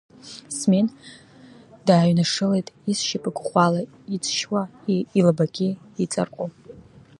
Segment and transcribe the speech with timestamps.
[0.57, 0.87] Смен
[1.85, 3.81] дааҩнашылеит, изшьапык ӷәӷәала
[4.15, 4.63] иҵшьуа,
[5.19, 5.69] илабагьы
[6.03, 6.45] иҵаргәо.